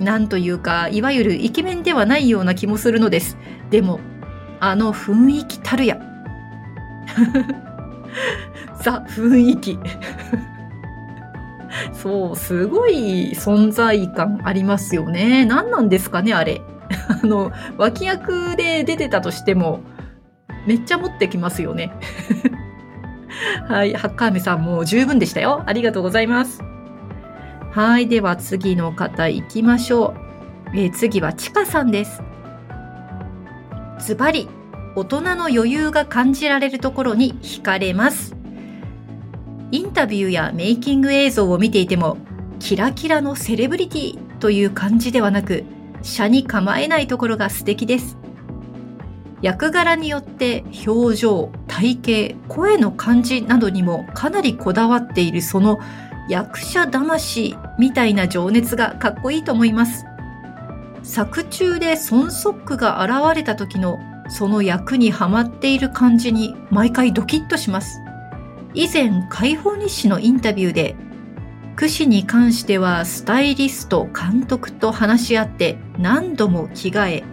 [0.00, 3.38] なんというか、いわゆるイケメンではないような気もするのです。
[3.70, 4.00] でも、
[4.60, 5.98] あの雰囲気たるや。
[8.82, 9.78] ザ・雰囲気。
[11.92, 15.44] そう、すごい存在感ありますよね。
[15.44, 16.60] 何なんですかね、あれ。
[17.08, 19.80] あの、脇役で出てたとしても、
[20.66, 21.92] めっちゃ持ってきますよね。
[23.68, 25.62] はい、ハッカーメさんも十分でしたよ。
[25.66, 26.62] ありがとうございます。
[27.70, 30.14] はい、では次の方行きましょ
[30.74, 30.76] う。
[30.76, 32.22] えー、次はちかさんです。
[33.98, 34.48] ズバリ、
[34.94, 38.34] 大人の余裕が感じられるところに惹かれます。
[39.72, 42.18] インタビューやメイキング映像を見ていても、
[42.58, 45.64] キラキラのセレブリティとという感じではなく、
[46.02, 48.16] 車に構えないところが素敵です。
[49.42, 55.78] 役柄によって表情、体型、声の感じなどにもかなりこだわっているその
[56.28, 60.04] 役者魂みたいな情熱がかっこいいと思います。
[61.02, 68.00] 作中で孫足クが現れた時のその役にはまっている感じに毎回ドキッとします。
[68.74, 70.96] 以前、解放日誌のインタビューで、
[71.76, 77.24] 櫛士に関してはスタイリスト、監督と話し合って何度も着替え、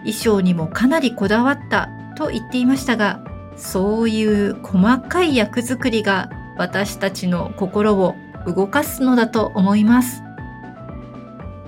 [0.00, 3.22] 衣装にもかなりこだわったと言っていましたが、
[3.56, 8.14] そういう細かい役作りが私たちの心を
[8.46, 10.22] 動かすのだと思います。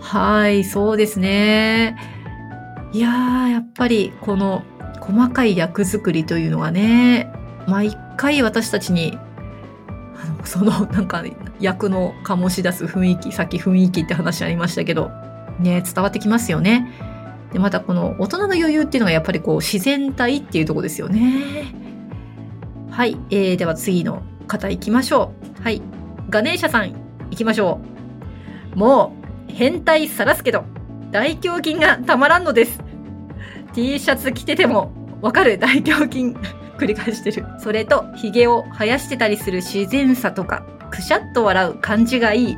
[0.00, 1.96] はい、そうですね。
[2.92, 4.64] いやー、やっぱりこの
[5.00, 7.32] 細かい役作りというのはね、
[7.68, 9.18] 毎回私たちに、
[10.16, 11.22] あの、そのなんか
[11.60, 15.10] 役の醸し出す雰囲気、さっき雰囲気って話ありましたけど、
[15.60, 16.90] ね、伝わってきますよね。
[17.52, 21.74] で、またこの大人の余裕っていうのがやっぱりこう自然体っていうとこですよね。
[22.90, 25.62] はい、えー、では次の方行きましょう。
[25.62, 25.82] はい、
[26.28, 27.80] ガネーシャさん行きましょ
[28.74, 28.78] う。
[28.78, 29.14] も
[29.48, 30.64] う、変態さらすけど、
[31.10, 32.80] 大胸筋がたまらんのです。
[33.72, 35.58] T シャツ着ててもわかる？
[35.58, 36.36] 大胸筋
[36.78, 37.44] 繰り返してる。
[37.58, 42.56] それと、髭を生やしてたりする自然さとか、くしゃっと笑う感じがいい。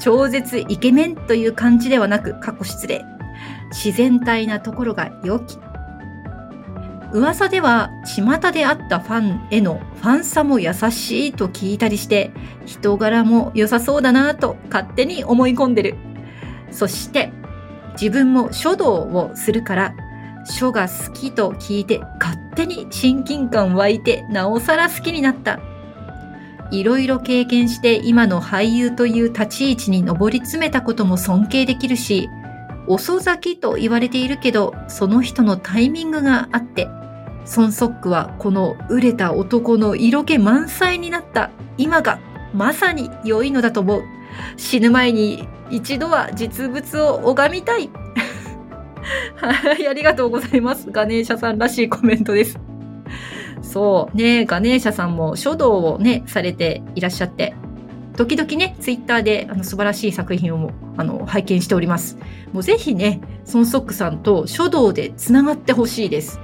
[0.00, 3.04] 超絶イケメンという感じではなく、過去失礼。
[3.70, 5.58] 自然体なところが良き。
[7.12, 12.32] 噂では、巷であったファンへのファンさも優しいと聞いたりして、
[12.66, 15.96] 人柄も良さそうだなと勝手に思い込んでる。
[16.70, 17.32] そして、
[18.00, 19.94] 自分も書道をするから
[20.44, 25.60] 書が好きと聞いて勝手に親近感湧いてなおさら好きになった。
[26.70, 32.28] いろいろ経験して今の俳優という立ち位置に上り詰めたことも尊敬できるし、
[32.88, 36.88] 遅咲きと言われているけど、その人のタイミングがあって、
[37.44, 42.20] ソンソックはこの売れた男の色気満載になった今が
[42.52, 44.02] まさに良いのだと思う。
[44.56, 47.90] 死ぬ前に一度は実物を拝みたい。
[49.36, 50.90] はい、ありがとうございます。
[50.90, 52.58] ガネーシャさんらしいコメントです。
[53.62, 57.54] そう、ね、ガネーシャさんも書道をね、されていらっしゃって、
[58.18, 62.18] 時々ね、ツイッターであの素晴らしい作品をあの拝見しております。
[62.52, 66.40] もうぜひね、ソンソックさんと書道でつながってほしいです。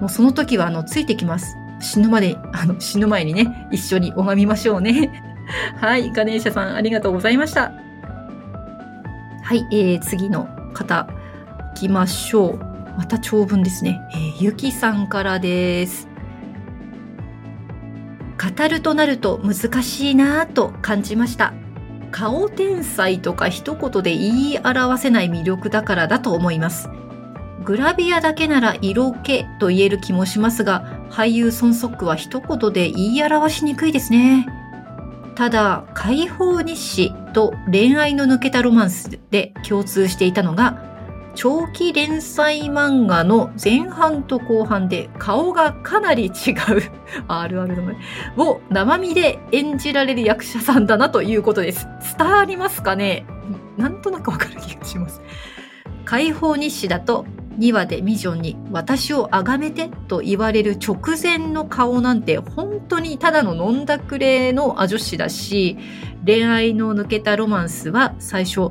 [0.00, 1.56] もうその時はあのついてきます。
[1.80, 5.10] 死ぬまで、あの死ぬ前にね、一緒に拝みましょうね。
[5.82, 7.72] はい、ガネーシャさんありがとうございました。
[9.42, 11.08] はい、えー、次の方。
[11.74, 12.58] 行きましょう。
[12.96, 14.00] また長文ですね。
[14.12, 16.07] えー、ゆきさんからです。
[18.58, 21.54] 語るとなると難しいなぁと感じました。
[22.10, 26.90] 顔天才とか一言で言い表せない魅力だからだと思います。
[27.64, 34.48] グラビアだけなら色気と言える気もしますが、俳優ソンソックは一言で言い表しにくいですね。
[35.36, 40.87] ただ、解放日誌と恋愛の抜けたロマンスで共通していたのが、
[41.40, 46.54] 長期連載漫画の前半と後半で顔がかなり違う
[47.28, 47.94] あるあるの前
[48.36, 51.86] を生身で演じられる役者さんだなということです。
[52.18, 53.24] 伝わりますかね？
[53.76, 55.22] なんとなくわかる気がします。
[56.04, 57.24] 解放日誌だと
[57.60, 65.76] 2話でミジョンに私を崇めてと言われる直前の顔なんて本当にただの飲んだくれの女子だし
[66.26, 68.70] 恋愛の抜けたロマンスは最初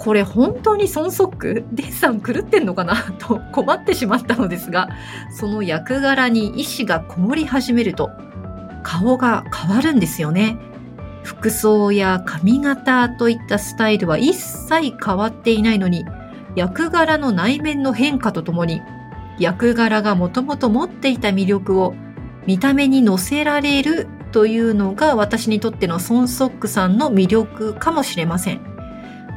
[0.00, 4.88] これ本当に孫足デンさん狂ってんのかなと困ってしまったのですが、
[5.30, 8.08] その役柄に意志がこもり始めると、
[8.82, 10.56] 顔が変わるんですよね。
[11.22, 16.06] 服装や髪型といったスタイルは一切変わっていないのに、
[16.56, 18.80] 役柄の内面の変化とともに、
[19.38, 21.94] 役柄がもともと持っていた魅力を
[22.46, 28.69] 見た目に乗せられるというのが私にとってのソンソックさんの魅力かもしれません。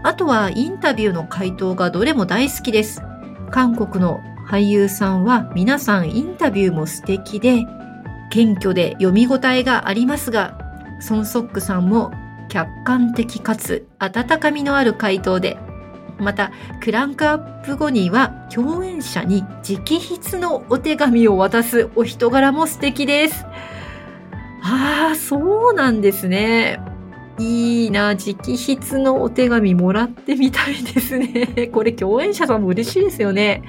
[0.03, 3.01] あとはインタビューの回答がどれも大好きです。
[3.51, 7.65] 韓国の俳優さんは皆さんインタビューも素敵で、
[8.29, 10.57] 謙虚で読み応えがありますが、
[10.99, 12.11] ソンソックさんも
[12.49, 15.57] 客観的かつ温かみのある回答で、
[16.19, 16.51] また
[16.81, 23.45] クランクアップ後には共演者に直筆のお手紙を渡すお人柄も素敵です。
[24.63, 26.79] ああ、そうなんですね。
[27.39, 31.69] いいな、直筆のお手紙もらってみたいですね。
[31.73, 33.63] これ共演者さんも嬉しいですよね。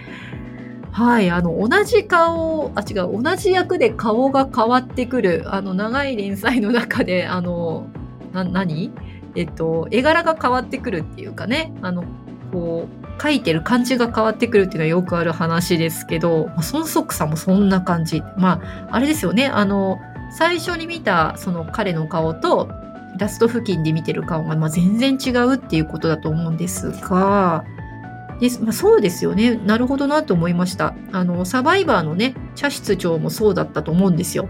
[0.92, 7.86] はい、あの、同じ顔、あ、違う、同じ役で顔が変わってくる、あの、長い連載の中で、あの、
[8.32, 8.92] な、何？
[9.36, 12.04] えっと、絵柄が変わってくるっていうかね、あの、
[12.52, 18.22] こう、書いてる感じが変わってくるっていうのはよくある話ですけど、まあ、孫則さんもそんな感じ。
[18.38, 19.98] まあ、あれですよね、あの、
[20.36, 22.68] 最初に見たその彼の顔と、
[23.18, 27.64] ラスト付近で見てる顔が、まあ、全然違うっていうことだと思うんですが、
[28.40, 29.56] でまあ、そうですよね。
[29.56, 30.94] なるほどなと思いました。
[31.12, 34.48] あの、サバイバーのね、茶室長もそうだったと思うんですよ。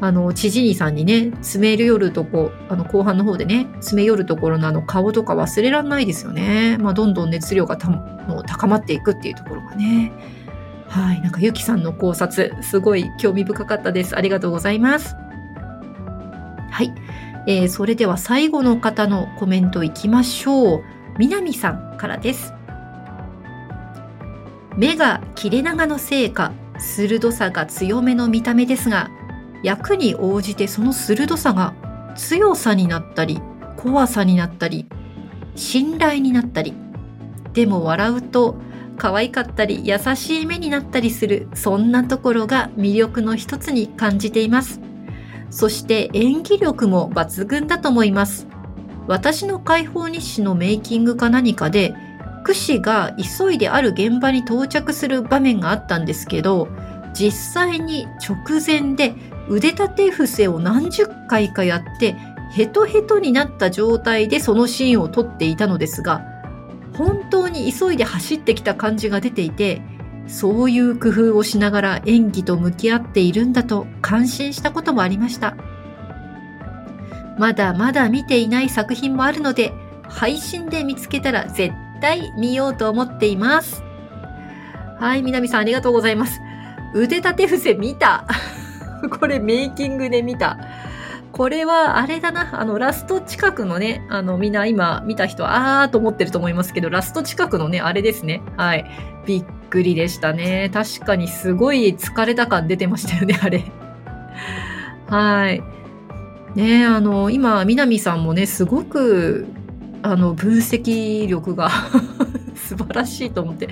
[0.00, 6.76] あの、知事にさんにね、詰め寄るとこ、あの、後半の方でね、詰め寄るところのあの顔とか忘れらんないですよね。
[6.78, 10.12] まあ、どんどん熱量がたもう高まっていくっていうところがね。
[10.88, 11.20] はい。
[11.22, 14.16] なんか、ゆきさんの考察、すごい興味深かったです。
[14.16, 15.16] ありがとうございます。
[16.70, 16.92] はい。
[17.46, 20.82] えー、それでは最後の方のコメントいきましょう。
[21.18, 22.54] 南さんからです。
[24.76, 29.10] 目が切れ長のせいか、鋭さが強めの見た目ですが、
[29.62, 31.74] 役に応じてその鋭さが
[32.16, 33.40] 強さになったり、
[33.76, 34.86] 怖さになったり、
[35.54, 36.74] 信頼になったり、
[37.52, 38.56] でも笑うと
[38.96, 44.80] 可愛かったり優しい目になったりする、そんなところが魅力の一つに感じています。
[45.54, 48.48] そして演技力も抜群だと思います。
[49.06, 51.94] 私の解放日誌のメイキングか何かで、
[52.42, 56.66] クシが急いである現場に到着する場面があったんですけど、
[57.14, 59.14] 実際に直前で
[59.48, 62.16] 腕立て伏せを何十回かやって、
[62.50, 66.24] ヘトヘトになった状態でそのシーンを撮っていたのですが、
[66.96, 69.82] 本当に急いで走ってきた感じが出ていて、
[70.26, 75.56] そういう工夫をしながら演技と向き合っているんだと感心したこともありました。
[77.38, 79.72] まだまだ見ていない作品もあるので、
[80.04, 83.82] 配信で見つけたら絶対見ようと思っています。
[84.98, 86.40] はい、南さんありがとうございます。
[86.94, 88.24] 腕立て伏せ見た。
[89.18, 90.56] これメイキングで見た。
[91.34, 98.40] これはあれだな、あの、ラスト近くのね、あの、みんな今見た人は、あーと思ってると思いますけど、ラスト近くのね、あれですね。
[98.56, 98.84] はい。
[99.26, 100.70] びっくりでしたね。
[100.72, 103.64] 確かにすごい疲れた感出てましたよね、あれ。
[105.08, 105.60] はい。
[106.54, 109.48] ねあの、今、南さんもね、すごく、
[110.02, 111.68] あの、分析力が
[112.54, 113.68] 素晴らしいと思って、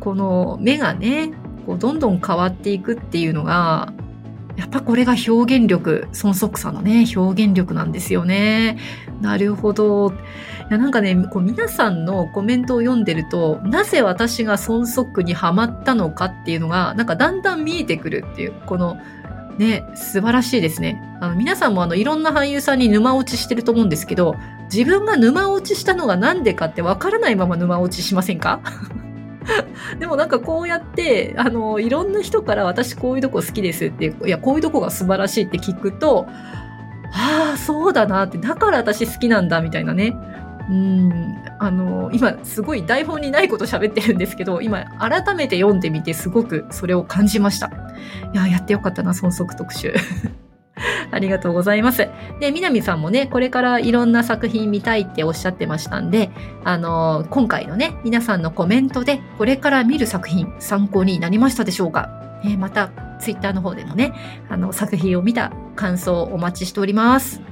[0.00, 1.32] この目がね、
[1.64, 3.94] こうどんどん変わっていくっていうのが、
[4.60, 8.76] やっぱこれが表現力、孫則さんのね、表現力なんですよね。
[9.22, 10.10] なるほど。
[10.10, 10.12] い
[10.68, 18.98] やなんかね、こう皆さんのコメントを読んでると、なぜ私が孫則にハマったのかっていうのが、なんかだんだん見えてくるっていう、この、
[19.56, 21.02] ね、素晴らしいですね。
[21.22, 24.36] あの皆さんもあのいろんな俳優さんに沼落ちしてると思うんですけど、
[24.72, 28.60] 自分が沼落ちしたのが何でかってわからないまま沼落ちしませんか？
[29.98, 36.26] でもなんかこうやって、あの、いろんな人から私こういうとこ好きですって、いや、こういうとこが素晴らしいって聞くと、
[37.12, 40.14] ああ、そうだなって、だから私好きなんだみたいなね。
[40.70, 47.72] うん、あの、今すごい台本にないこと喋ってるんですけど、今改めて読んでみてすごくそれを感じました。
[48.32, 49.94] いや、やってよかったな、孫則特集。
[51.10, 52.08] ありがとうございます。
[52.40, 56.30] で、南さんもね、これからいろんな作品見たいっておっしゃってましたんで、
[56.64, 62.08] あのー、今回のね、皆さんのコメントで、これから見る作品、参考になりましたでしょうか
[62.44, 64.14] えー、また、ツイッターの方でもね、
[64.48, 67.42] あの、作品を見た感想をお待ちしております。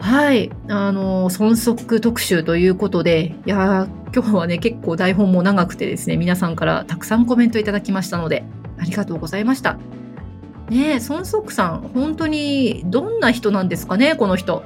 [0.00, 0.50] はい。
[0.68, 8.44] あの、孫則特集ということで、いや今日はね、結構台本も長くてですね、皆さんからたくさんコメントいただきましたので、
[8.78, 9.78] ありがとうございました。
[10.70, 14.62] ねえ、孫則さん、本当にどんな人なんですかね、この人。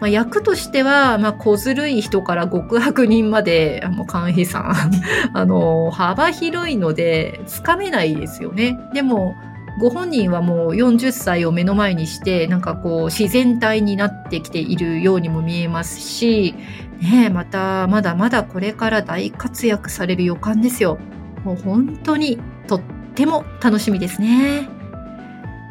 [0.00, 4.74] まあ、役としては、まあ、小ずるい人から極悪人まで、あの、関平さん、
[5.32, 8.76] あの、幅広いので、つかめないですよね。
[8.92, 9.36] でも、
[9.78, 16.56] ご本人はもう40歳を目の前にして、なんかこう、自然体になってきているようにも見えますし、
[17.00, 20.98] ねえ、また、まだまだこれから大活躍される予感ですよ。
[21.44, 22.80] もう本当に、とっ
[23.14, 24.75] ても楽しみですね。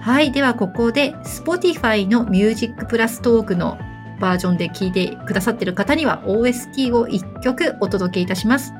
[0.05, 0.31] はい。
[0.31, 3.79] では、ここで Spotify の Music Plus トークの
[4.19, 8.71] バージョンで聞いてくださってる方には OST を1曲お届けいたします。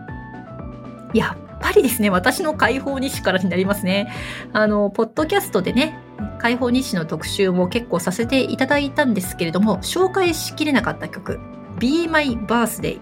[1.16, 4.14] やっぱりですね、私の解放日誌からになりますね。
[4.54, 5.98] あの、ポッドキャストでね、
[6.38, 11.40] 解放日誌の特集も結構させていただいたんですけれども、紹介しきれなかった曲、
[11.80, 13.00] Be My Birthday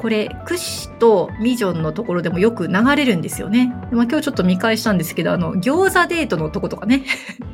[0.00, 3.66] これ、クシとミジョンのところでもよく流れるんですよね。
[3.92, 7.04] まあ、今日ちょっと見返したんですけど、あの、餃子デートのとことかね。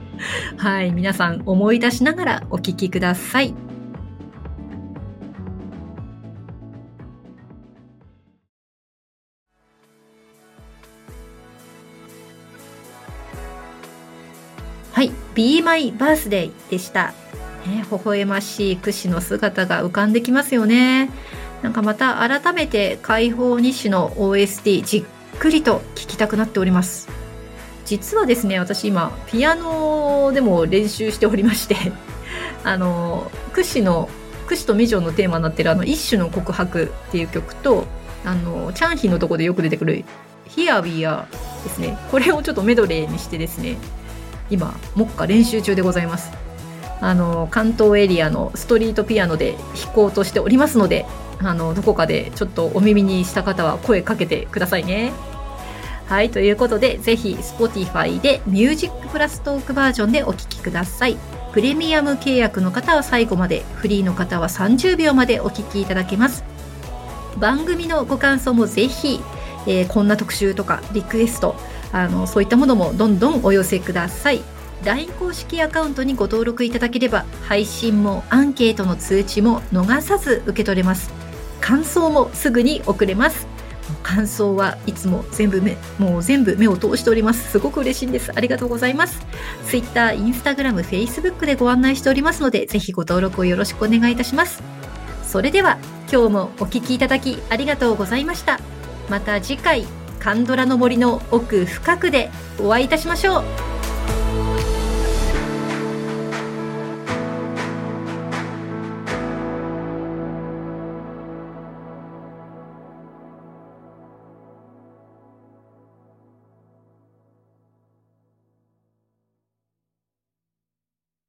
[0.56, 3.52] はい、皆さん思い出しながらお聴きください。
[14.92, 17.12] はい、Be My Birthday でした。
[17.66, 21.10] ね、微笑ましい櫛の姿が浮かんできますよね。
[21.66, 27.08] なんかまた改めて解放日誌の OST じっくりと聴きたくなっております。
[27.84, 31.74] 実はですね、私今、ピアノでも練習しておりまして
[32.62, 34.08] あの、櫛の、
[34.46, 37.84] 櫛とミジョンのテーマになってるあの、一種の告白っていう曲と、
[38.24, 40.04] あの、チャンヒのとこでよく出てくる
[40.48, 41.24] Here We Are
[41.64, 41.98] ですね。
[42.12, 43.76] これをちょっとメドレーにしてですね、
[44.50, 46.30] 今、目下練習中でございます。
[47.00, 51.06] あの、関東エリアのストリートピアノで弾こうとしておりますので、
[51.38, 55.12] あの、どこかでちょっとお耳にした方は声かけてくださいね。
[56.06, 61.16] はい、ということで、ぜひ Spotify で Music プラストークバージョンでお聴きください。
[61.52, 66.44] プレミアム契約の方は最後まで、フリーの方は30秒までお聴きいただけます。
[67.38, 69.20] 番組のご感想もぜひ、
[69.66, 71.56] えー、こんな特集とかリクエスト、
[71.92, 74.42] あの、そういったものもどんどんお寄せください。
[74.84, 81.25] LINE 公式アカウントにご登録いただければ配信もアンケートの通知も逃さず受け取れます
[81.66, 83.48] 感想もすぐに送れます。
[84.04, 87.50] 感想はいつも全部目もう全部目を通しております。
[87.50, 88.30] すごく嬉しいんです。
[88.32, 89.26] ありがとうございます。
[89.66, 94.62] Twitter、Instagram、Facebook でご案内しておりますのでぜひご登録をよろしくお願いいたします。
[95.24, 98.60] それでは今日もお聴きいただきありがとうございました。
[99.10, 99.86] また次回
[100.20, 103.75] カンドラの森の奥深くでお会いいたしましょう。